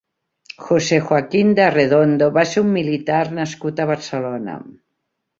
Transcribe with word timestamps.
José 0.67 0.97
Joaquín 1.09 1.51
de 1.59 1.63
Arredondo 1.65 2.29
va 2.37 2.45
ser 2.51 2.63
un 2.63 2.71
militar 2.77 3.19
nascut 3.41 3.83
a 3.83 3.87
Barcelona. 3.91 4.57